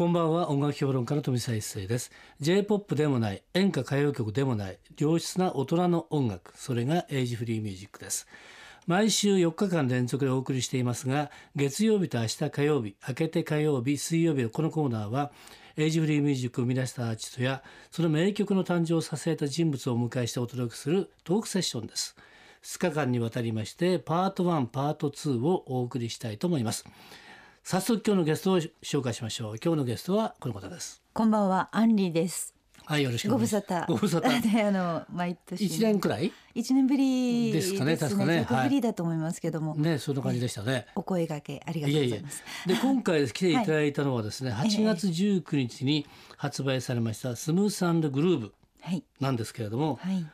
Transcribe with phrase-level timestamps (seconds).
[0.00, 0.48] こんばんは。
[0.48, 2.10] 音楽評論家の富澤一世です。
[2.40, 8.26] J-POP でもない演歌歌謡曲でもない良質な大人の音楽それがエイジフリーミュージックです。
[8.86, 15.32] 毎週4日間連続でお送りしていますが月曜日と明日火曜日明けて火曜日水曜日のこのコーナーは
[15.76, 22.16] エイジフリーミュージックを生み出したアーティストやその名曲の誕生を支えた人物をお迎えしてお届けするトークセッションです。
[22.62, 26.86] 2日間にわたりましてパート1パート2をお送りしたいと思います。
[27.62, 32.54] 早速今日のゲストを紹介しましょう今日のゲストはこの方ですこんばんは、アンリーです。
[32.84, 33.86] はいよろしくごお願いします無沙汰。
[33.86, 35.66] ご無沙汰で、 あの、毎年。
[35.66, 36.32] 一年くらい？
[36.54, 39.74] 一年ぶりですかね確かねぶりだと思いますけども。
[39.76, 42.42] ねそんな感じでしたねお声掛け、ありがというやいやございます。
[42.66, 46.06] で今回来ていただいたのはですね、い8月19日に
[46.36, 50.26] 発売されました「スムースグルーブはい。」なんですけれどもはい。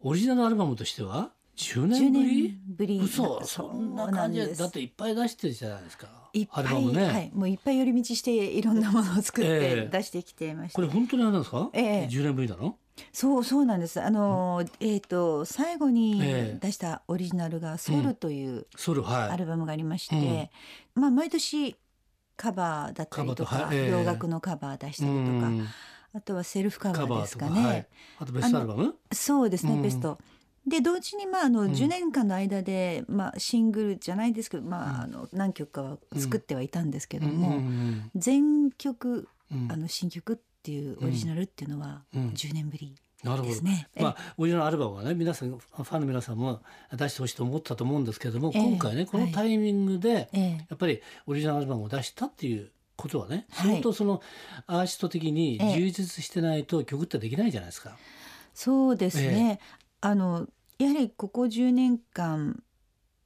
[0.00, 1.32] オリジナルアルバムとしては？
[1.58, 2.42] 10 10年ぶり？
[2.42, 3.00] 年ぶり。
[3.00, 3.44] 嘘。
[3.44, 6.06] そんな感じだっていっぱい出してるじゃないですか。
[6.32, 9.90] いっぱい、ね、はい、もういっぱい寄り道して、いろんなものを作っええ。
[9.90, 10.76] て出してきてました。
[10.76, 12.08] これ本当にあれなんですか、ええ。
[12.10, 12.76] 10年ぶりなの？
[13.12, 14.00] そう、そうなんです。
[14.00, 16.58] あの、えっ、と、最後にええ。
[16.60, 19.30] 出したオリジナルがソルというソルはい。
[19.30, 20.50] アルバムがありまして、
[20.94, 21.76] まあ毎年
[22.36, 25.66] カバーだったりとか、洋楽のカバー出したりとか、うん
[26.14, 27.54] あとはセルフカバーーですかね。
[27.54, 27.86] とかはい、
[28.20, 28.94] あとベストアルバム？
[29.12, 29.82] そうですね、うん。
[29.82, 30.18] ベスト。
[30.68, 31.72] で同時にまああのん。
[31.72, 38.10] 10年間の間で、まあシングルじゃないですけど、まああの何曲かは作ってはいたんですけども、ん。
[38.14, 39.72] 全曲うん。
[39.72, 42.28] あの新曲っていうオリジナルっていうのはうん。
[42.30, 42.94] 10年ぶり
[43.24, 43.48] なるほど。
[43.48, 43.88] ですね。
[43.98, 48.62] まあ、オリジナルアルバムはね皆さんファンの皆さんも出してほしいと思ったと思うんですけれども、ええ。
[48.62, 50.66] 今回ねこのタイミングで、ええ。
[50.68, 53.70] やっぱりオリジナルアルバムを出したっていうことはねはい。
[53.70, 54.22] 相当その
[54.66, 55.74] アーティスト的にええ。
[55.74, 57.96] 充実してないと曲ってできないじゃないですか。
[58.54, 59.60] そうですね、
[60.00, 62.62] あのやはりここ10年間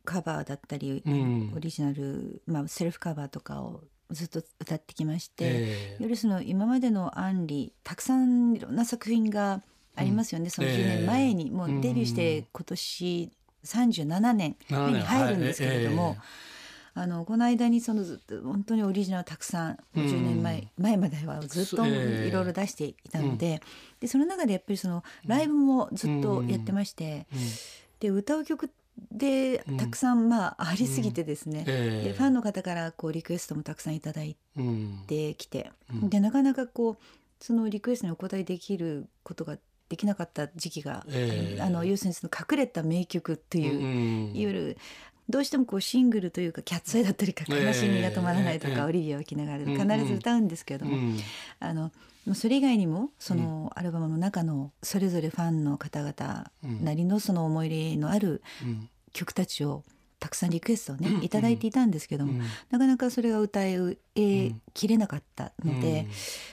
[0.05, 1.53] カバーだったり、うん。
[1.55, 6.03] オリジナル、まあ、セルフカバーとかをずっと歌ってきまして、ええ。
[6.03, 9.63] よりその今までのアンリたくさんいろんな作品が
[9.95, 11.51] ありますよね、その10年前に、ええ。
[11.51, 13.31] もうデビューして今年
[13.65, 16.17] 37年目に入るんですけれども、はい。
[16.17, 16.19] え
[16.95, 22.29] あのこの間にそのずっと本当にオリジナルたくさんうん10年前、前まではずっとええ。
[22.29, 23.63] いろいろ出していたので,、
[24.01, 27.39] でその中でやっぱりそのライブもずっとやってまして、うん。
[28.01, 28.71] で歌う曲
[29.11, 32.09] でたくさんまあありすぎてですね、ええ。
[32.09, 35.05] でファンの方からこうリクエストもたくさんいただいうん。
[35.07, 36.11] てきて、うん。
[36.11, 37.05] でなかなかこう
[37.41, 39.57] そのリクエストにお答えできることが
[39.89, 41.63] できなかった時期が、ええ。
[41.63, 44.37] あの要するにその隠れた名曲っていう、うん。
[44.37, 44.79] いわゆる
[45.29, 51.19] どうしてもこうシングルというか「キャッツアイ」だったりか「ええ悲しみが止まらない」とか、ええオリビアを聴きながらうん必ず歌うんですけれども、うん。
[51.61, 51.91] あの
[52.35, 56.51] それ以外にもそのアルバムの中のそれぞれファンの方々
[56.81, 58.89] なりのその思い入れのあるうん。
[59.13, 59.85] 曲たちを
[60.21, 62.39] たくさんリクエストをねいただいていたんですけども、うん。
[62.71, 63.77] なかなかそれが歌い
[64.73, 66.11] きれなかったので、うん。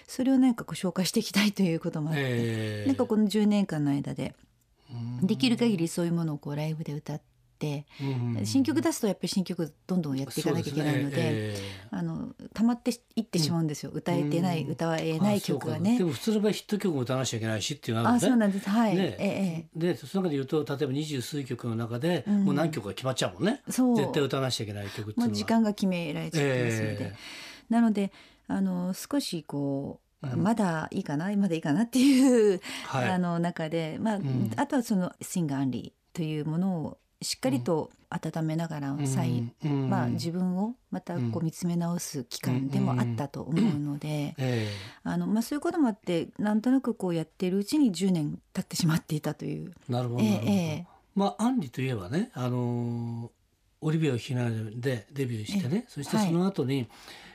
[0.07, 2.87] それをなんかこう紹介していきたいということもあって、ええ。
[2.87, 4.33] なんかこの10年間の間で
[4.91, 5.27] うん。
[5.27, 7.23] できる限りそういうものをこうライブで歌って、
[8.01, 11.15] うん新曲出すとやっぱり新曲どんどんやっていかなきゃいけないので。
[11.17, 11.21] ね。
[11.23, 11.87] ええ。
[11.91, 14.71] あの溜まっていってしまうんですよ、歌えてない、うん。
[14.71, 15.97] 歌えない曲がね。
[15.97, 18.29] でも普通の場合ヒット曲も歌わなきゃいけないしっていうのがあるあんですね。
[18.29, 19.15] そうなんですはい、ね。
[19.19, 22.45] ええでその中で言うと例えば二十数曲の中で、うん。
[22.45, 23.61] もう何曲か決まっちゃうもんね。
[23.69, 23.95] そう。
[23.97, 25.31] 絶対歌わなきゃいけない曲っていうのは。
[25.31, 27.13] 時間が決められちゃってますので、え
[27.69, 28.11] なので
[28.47, 30.43] あの少しこう、うん。
[30.43, 33.09] まだいいかなまだいいかなっていう、はい。
[33.09, 34.51] あの中で、まあん。
[34.55, 44.71] あとはその「シンガーアンリー」というものをしっかりと温めながら再、うんまあ、自分をまたこう見つめ直す期間でもあったと思うので、え
[45.03, 49.73] あのまあ、そういうこともあってなんとなくこうやってるうちに10年経ってしまっていたという。
[49.89, 50.51] えなるほどええなるほど。
[50.51, 53.29] ええまあアンリといえばねあのー
[53.81, 56.89] オリビアを弾きなでデビューしてね、そしてその後に、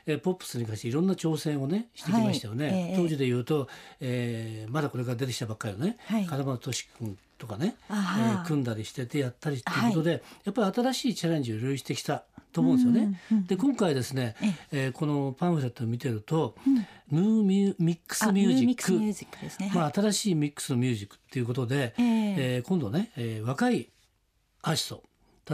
[0.05, 2.95] えーポップスに関していろんな挑戦をねしてきましたよね、はいええ。
[2.95, 3.67] 当時で言うと、
[3.99, 6.25] えーまだこれから出てきたばっかりのね、はい。
[6.25, 13.19] 風間俊君とかね、えあはー組んだりしててやったりっていうことで、やっぱり新しいチャレンジをいろいろしてきたと思うんですよね。
[13.31, 14.35] うんうんで今回ですね、
[14.71, 16.55] えーこのパンフレットを見てると、
[17.11, 18.83] ヌーミュミックスミュージック。
[18.83, 19.71] スミューックですね。
[19.73, 19.93] まあ、はい。
[19.93, 22.35] 新しいミックスのミュージックっていうことで、ええ。
[22.37, 23.89] えー今度ね、えー若い
[24.61, 25.03] アーティスト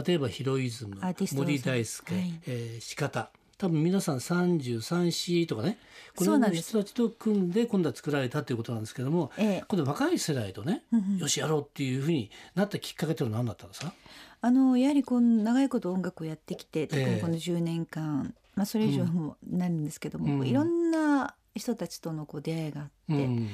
[0.04, 0.96] 例えばヒロイズム
[1.34, 3.30] 森大輔、はいえー、仕方
[3.62, 5.78] 多分皆さん 33C とかね
[6.16, 9.64] このそう人たちと組んで今度は作られたということなんですけども、ええ。
[9.68, 11.18] 今度若い世代とね、うんうん。
[11.18, 13.94] よしやろうっていうふうになったきっかけというのは何だったんですか、
[14.40, 17.04] あのやはりこの長いこと音楽をやってきて特え。
[17.04, 20.46] えにこの10年間、まあ、それ以上もなるんですけども、うん。
[20.46, 23.48] いろんな人たちとのこう出会いがあって、うん。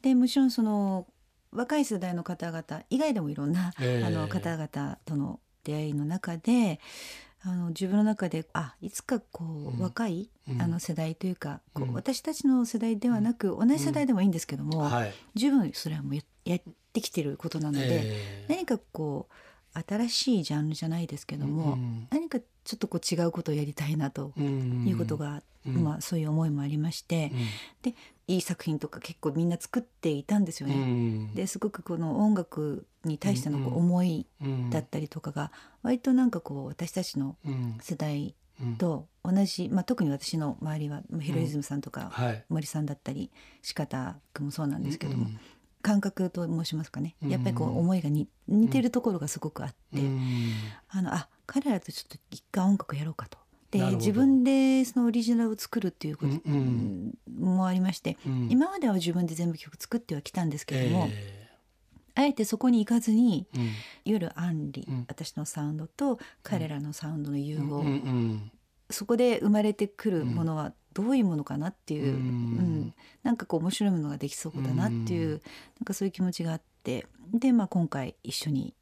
[0.00, 1.06] でもちろんその
[1.52, 4.04] 若い世代の方々以外でもいろんな、ええ。
[4.06, 6.80] あの方々との出会いの中で
[7.42, 9.78] あの自分の中であいつかこう、うん。
[9.78, 10.60] 若い、うん。
[10.62, 11.94] あの世代というかこう、うん。
[11.94, 15.12] 私たちの世代ではなく、同じ世代でもいいんですけども、はい。
[15.34, 16.60] 十分それはもうややっ
[16.92, 19.34] てきてることなので、えー何かこう
[19.88, 22.08] 新しいジャンルじゃないですけども、うん。
[22.10, 25.84] 何かちょっとこう違うことをやりたいなとうんいうことが、うん。
[25.84, 27.32] まあそういう思いもありまして、
[27.82, 27.94] で
[28.30, 30.84] いい作品とか結構みんな作っていたんですようんうね。
[30.84, 31.34] ん。
[31.34, 34.70] ですごくこの音楽に対してのこう思いうん。
[34.70, 35.50] だったりとかが
[35.82, 37.78] 割となんかこう私たちのうん。
[37.80, 38.76] 世代うん。
[38.76, 42.44] と同じ、まあ、特に私の周りはまあヒロイズムさんとかはい。
[42.48, 43.30] 森さんだったり
[43.62, 45.40] 四方君もそうなんですけども、うん
[45.82, 47.16] 感覚と申しますかね。
[47.22, 47.30] うん。
[47.30, 50.20] やっぱりこう思いがに似てるところがすごくあって、うん。
[50.90, 53.38] あのあ彼らとちょっと一回音楽やろうかと。
[53.70, 58.48] で自分でそのオリジナルを作るっていうことうんもありまして、うん。
[58.50, 61.48] 今までは自分で全部曲作ってはきたんですけども、え
[62.16, 63.66] あえてそこに行かずにーうん。
[63.66, 63.74] いわ
[64.04, 65.04] ゆるアンリ、うん。
[65.08, 68.52] 私のサウンドと彼らのサウンドの融合、うんうん。
[68.90, 72.18] そこで生まれてくるものはどういうものかなっていう、うん。
[72.18, 72.94] うん。
[73.22, 75.30] なんかこう面白いものができそうだなっていう、うん。
[75.32, 75.40] なん
[75.84, 78.74] かそういう気持ちがあってで、まあ、今回一緒に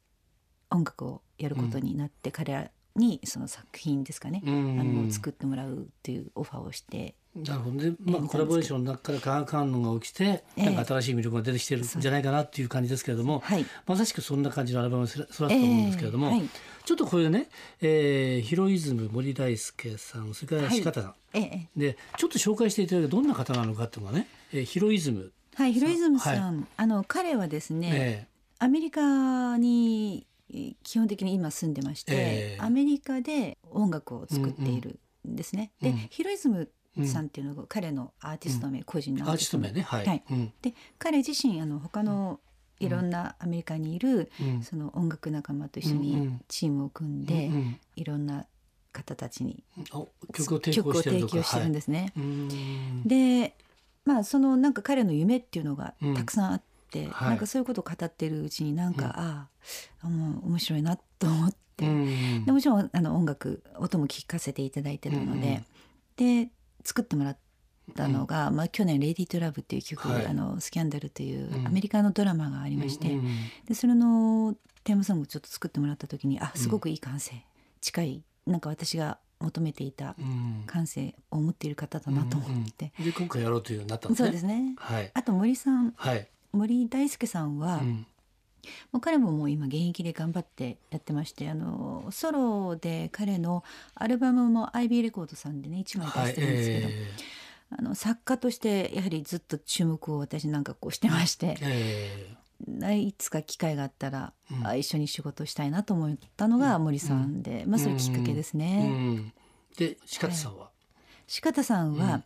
[0.71, 4.79] 音楽をやることになって、彼らにその作品ですかね、うん。
[4.79, 7.15] あの作ってもらうっていうオファーをして。
[7.35, 10.65] なるほどね、まあ、えーコラボレーションの中から化学反応が起きて、ええ。
[10.65, 13.65] なんか新しい魅力が出てきてるんじゃないかなっていう感じですけれども、はい。
[13.87, 16.49] まさしくそんな感じのアルバムを育つと思うんですけれども、えーはい。
[16.85, 17.49] ちょっとこれでね、
[17.81, 30.28] えーヒロイズム森大輔さんそれからはい四方さん、ええでちょっと紹介していただいてどんな方なのかっていうのがね、えーヒロイズム、はい、ヒロイズムさん、はあの彼はですね、えアメリカにえー
[30.83, 32.61] 基本的に今住んでまして、ええ。
[32.61, 35.71] アメリカで音楽を作っているんですね。
[35.81, 35.95] うんうん。
[35.95, 36.69] でヒロイズム
[37.05, 39.81] さんっていうのが彼のアーティスト名、個人のーアーティスト名ね。
[39.81, 40.23] はい、はい。
[40.31, 40.53] うん。
[40.61, 42.39] で彼自身あの他の
[42.79, 44.63] いろんなアメリカにいる、うん。
[44.63, 46.41] その音楽仲間と一緒うんうにん。
[46.47, 47.79] チームを組んで、うんうん。
[47.95, 48.45] いろんな
[48.91, 52.11] 方たちにお曲を提供してるんですね。
[52.15, 53.03] はい、うん。
[53.03, 53.55] で
[54.05, 56.15] まあそのなんか彼の夢っていうのがうん。
[56.15, 56.68] たくさんあって、
[57.11, 57.29] はい。
[57.29, 59.09] なんかそういうことを語ってるうちになんか、うん。
[59.11, 59.49] あ
[60.01, 65.63] ああもう面白いなと思って、うんでもちろんあの音楽音も聴かせていただいてるので、
[66.17, 66.49] で
[66.83, 67.37] 作ってもらっ
[67.95, 70.25] たのが、まあ、去年「レディー・トゥ・ラブ」っていう曲、はい。
[70.27, 71.67] あのスキャンダルっていううん。
[71.67, 77.45] アメリカのドラマがありまして、うんうんでそれのテーマソングをちょっと作ってもらった時にあすごくいい感性、
[77.81, 80.63] 近いなんか私が求めていたうん。
[80.65, 84.27] 感性を持っている方だなと思って、で今回やろうというようになったんですね。
[84.27, 84.75] そうですね。
[84.77, 85.11] はい。
[85.13, 85.93] あと森さん。
[85.95, 86.27] はい。
[86.51, 88.07] 森大輔さんは、うん。
[88.91, 93.63] もう彼ももう今現役で頑張ってやってましてあのソロで彼の
[93.95, 97.07] アルバムも IB レコードさんでね1枚出はいしてるんですけど、え
[97.71, 102.97] あの作家としてやはりずっと注目を私なんかこうしてましてー、え。
[102.97, 104.67] いつか機会があったら、うん。
[104.67, 108.89] あ一緒に仕事したいなと思ったのが森さんで、まあそれきっかけですーね。
[108.91, 109.33] うん、
[109.77, 110.71] で四方さんは、
[111.27, 112.23] 四方さんは、うん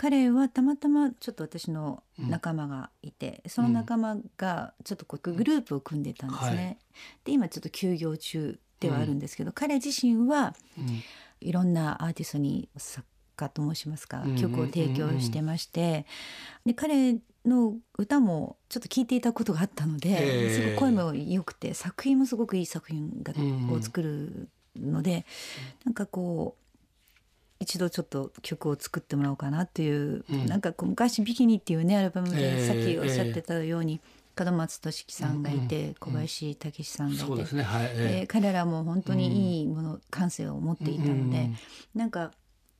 [0.00, 6.56] 彼はたまたまちょっと私の仲間がいて、その仲間がちょっとこうグループを組んでたんですね。
[6.56, 6.78] はい。
[7.24, 11.02] で今ちょっと休業中ではあるんですけど、彼自身はうん。
[11.42, 13.06] いろんなアーティストに作
[13.36, 16.06] 家と申しますかうん曲を提供してまして、
[16.64, 23.70] で彼の歌もちょっと聞いていたことがあったので、ええすごく声も良くて作品もすごくいい作品が、うん。
[23.70, 25.26] を作るので
[25.84, 26.60] なんかこう
[27.60, 30.46] 一度ちょっと曲を作ってもらおうかなっていう、うん。
[30.46, 34.00] なんかこう昔「ビキニ」っていうねアルバムで、ええさっきおっしゃってたように、
[34.38, 41.56] 門松俊樹さんがいて、うん小林武史さんがいて、そうですねはい、でえ彼らも本当にいいもの、感性を持っていたので、うん
[41.94, 42.32] なんか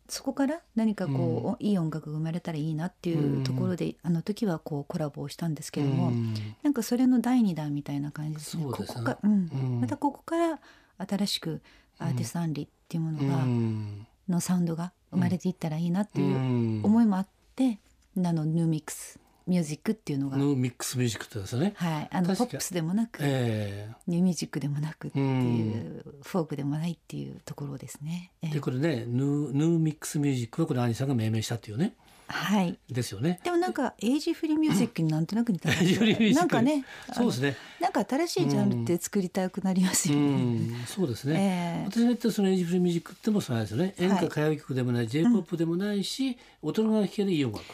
[0.09, 6.35] そこから何かこう、いい音楽が生まれたらいいなっていうところで、あの時はこうコラボをしたんですけども、うん
[6.65, 8.65] なんかそれの第二弾みたいな感じですね。
[8.65, 9.49] ここか、うん。
[9.53, 9.81] うん。
[9.81, 10.59] またここから
[10.99, 11.63] 新しく
[11.99, 16.81] アーティストアンリっていうものが、うんのサウンドが生まれていったらいいなっていううん。
[16.85, 17.81] 思いもあって、
[18.17, 28.31] あのヌーミックスミュージックっていうのが、のミックスミュージックってですね、はい、あのポップスでもなく、えニューミュージックでもなくっていう、フォークでもないっていうところですね。
[28.43, 31.95] えー、でこれねヌーヌーミックスミュージックはこれ兄さんが命名したっていうね
[32.31, 32.79] はい。
[32.89, 33.41] ですよね。
[33.43, 37.57] でもなんかエイジフリーミュージックになんとなく似た感じエイジフリーミュージックなんかね、そうですね。
[37.81, 40.27] なんか新しいジャンルって作りたくなりますうよね。
[40.35, 41.35] ん、そうですね。
[41.35, 43.95] ええ私が言っそのエイジフリーミュージックってもそうなんですよね。
[43.99, 47.67] 演歌歌謡曲でもない、J-POP でもないし、大人が聴けるいい音楽っ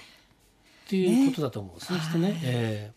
[0.89, 1.99] ていうことだと思うんですね。
[2.19, 2.27] ね。
[2.27, 2.96] はいええ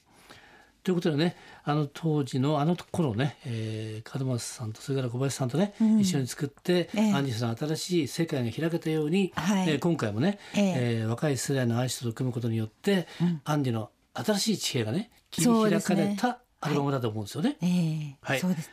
[0.90, 6.00] ということでね、あの当時のあの頃ね、えー、門松さんとそれから小林さんとね、うん。
[6.00, 7.14] 一緒に作って、ええ。
[7.14, 9.70] アンジュさんの新しい世界が開けたように、はい。
[9.70, 11.04] えー今回もね、ええ。
[11.04, 17.58] ー若い世代のアーティストと組むことによって、うんアンディの新しい地平がね切り開かれたアルバムだと思うんですよね。
[17.62, 18.18] ええ。
[18.22, 18.40] はい。
[18.40, 18.72] そうです。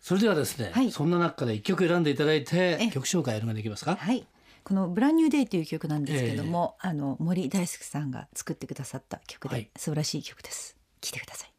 [0.00, 0.92] それではですね、はい。
[0.92, 3.96] そんな中から一曲選んでいただいてえ曲紹介お願いできますか？
[3.96, 4.24] はい。
[4.62, 9.62] この「ブランニューデイ」という曲なんですけども、あの森大輔さんが作ってくださった曲はい。
[9.62, 10.76] で素晴らしい曲です。
[11.00, 11.55] 聴いてください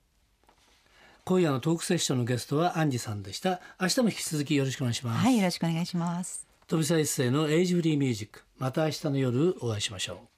[1.27, 3.59] 今夜のトークセッションのゲストはアンジさんでした。
[3.81, 6.47] 明日も引き続きよろしくお願いします、はいよろしくお願いします。
[6.67, 8.45] 富澤一世のエイジフリーミュージック。
[8.57, 10.36] また明日の夜お会いしましょう